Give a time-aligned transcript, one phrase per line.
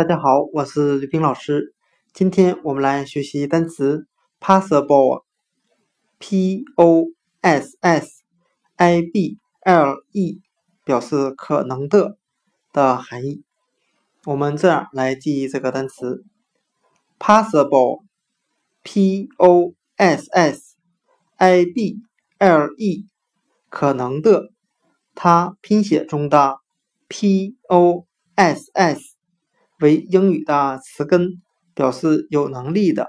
[0.00, 1.74] 大家好，我是吕冰老师。
[2.14, 4.06] 今天我们来学习单词
[4.40, 7.04] possible，p o
[7.42, 8.22] s s
[8.76, 10.40] i b l e，
[10.84, 12.16] 表示可能的
[12.72, 13.44] 的含义。
[14.24, 16.24] 我们这样来记忆这个单词
[17.18, 20.76] possible，p o s s
[21.36, 21.98] i b
[22.38, 23.04] l e，
[23.68, 24.50] 可能的。
[25.14, 26.56] 它拼写中的
[27.06, 29.09] p o s s。
[29.80, 31.40] 为英语的词根，
[31.74, 33.08] 表示有能力的，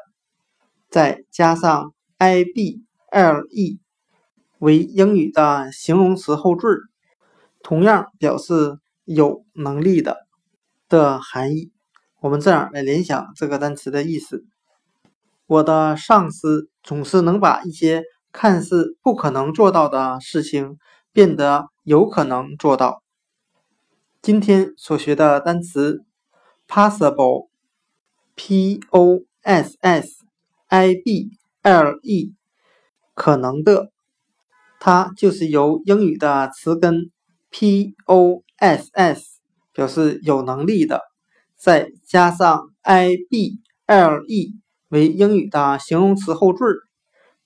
[0.90, 2.82] 再加上 i b
[3.12, 3.80] l e
[4.60, 6.80] 为英语的形容词后缀，
[7.62, 10.16] 同样表示有能力的
[10.88, 11.72] 的含义。
[12.22, 14.46] 我们这样来联想这个单词的意思：
[15.48, 20.78] 我的上司总是能把一些看似不可能做到的事情
[21.12, 23.04] 变得有可能做到。
[24.22, 26.06] 今天所学的单词。
[26.72, 27.50] Possible,
[28.34, 30.24] p o s s
[30.70, 31.32] i b
[31.64, 32.34] l e，
[33.14, 33.92] 可能的，
[34.80, 37.12] 它就是由英语的词根
[37.50, 39.42] p o s s
[39.74, 41.02] 表示有能力的，
[41.58, 44.54] 再加上 i b l e
[44.88, 46.64] 为英语的形容词后缀，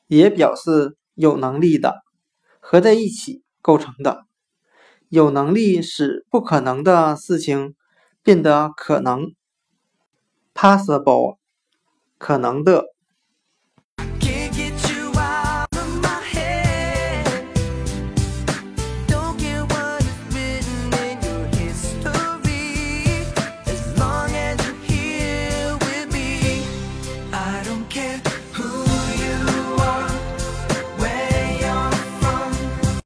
[0.05, 1.95] 也表示有能力的，
[2.59, 4.23] 合在一起构成的。
[5.09, 7.73] 有能力使不可能的事情。
[8.25, 9.35] 变得可能
[10.55, 11.37] ，possible，
[12.17, 12.94] 可能的。